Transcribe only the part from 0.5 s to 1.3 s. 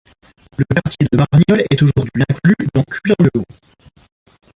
Le quartier de